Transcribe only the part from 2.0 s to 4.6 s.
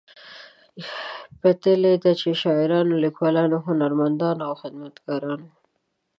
ده چې د شاعرانو، لیکوالو، هنرمندانو او